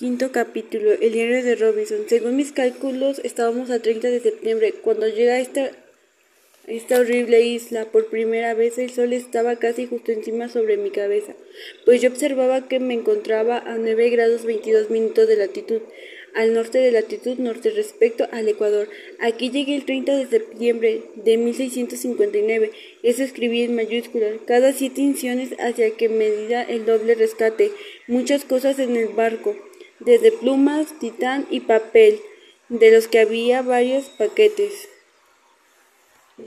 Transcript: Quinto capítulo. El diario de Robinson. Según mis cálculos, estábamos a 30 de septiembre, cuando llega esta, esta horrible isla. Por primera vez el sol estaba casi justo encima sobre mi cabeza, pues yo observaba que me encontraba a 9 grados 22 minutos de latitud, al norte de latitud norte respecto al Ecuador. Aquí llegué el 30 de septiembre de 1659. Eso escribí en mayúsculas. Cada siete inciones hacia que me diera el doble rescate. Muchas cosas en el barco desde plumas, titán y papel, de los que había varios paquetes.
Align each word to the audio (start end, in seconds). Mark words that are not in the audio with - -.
Quinto 0.00 0.32
capítulo. 0.32 0.92
El 0.92 1.12
diario 1.12 1.44
de 1.44 1.56
Robinson. 1.56 2.06
Según 2.06 2.34
mis 2.34 2.52
cálculos, 2.52 3.20
estábamos 3.22 3.68
a 3.68 3.82
30 3.82 4.08
de 4.08 4.20
septiembre, 4.20 4.72
cuando 4.72 5.06
llega 5.06 5.38
esta, 5.38 5.72
esta 6.66 7.00
horrible 7.00 7.42
isla. 7.42 7.84
Por 7.84 8.06
primera 8.06 8.54
vez 8.54 8.78
el 8.78 8.88
sol 8.88 9.12
estaba 9.12 9.56
casi 9.56 9.86
justo 9.86 10.10
encima 10.10 10.48
sobre 10.48 10.78
mi 10.78 10.88
cabeza, 10.88 11.34
pues 11.84 12.00
yo 12.00 12.08
observaba 12.08 12.66
que 12.66 12.80
me 12.80 12.94
encontraba 12.94 13.58
a 13.58 13.76
9 13.76 14.08
grados 14.08 14.46
22 14.46 14.88
minutos 14.88 15.28
de 15.28 15.36
latitud, 15.36 15.82
al 16.34 16.54
norte 16.54 16.78
de 16.78 16.92
latitud 16.92 17.36
norte 17.36 17.68
respecto 17.68 18.26
al 18.32 18.48
Ecuador. 18.48 18.88
Aquí 19.18 19.50
llegué 19.50 19.74
el 19.74 19.84
30 19.84 20.16
de 20.16 20.26
septiembre 20.28 21.02
de 21.16 21.36
1659. 21.36 22.70
Eso 23.02 23.22
escribí 23.22 23.64
en 23.64 23.74
mayúsculas. 23.74 24.36
Cada 24.46 24.72
siete 24.72 25.02
inciones 25.02 25.50
hacia 25.58 25.90
que 25.90 26.08
me 26.08 26.30
diera 26.30 26.62
el 26.62 26.86
doble 26.86 27.16
rescate. 27.16 27.70
Muchas 28.06 28.46
cosas 28.46 28.78
en 28.78 28.96
el 28.96 29.08
barco 29.08 29.54
desde 30.00 30.32
plumas, 30.32 30.98
titán 30.98 31.46
y 31.50 31.60
papel, 31.60 32.20
de 32.68 32.90
los 32.90 33.08
que 33.08 33.20
había 33.20 33.62
varios 33.62 34.06
paquetes. 34.06 34.88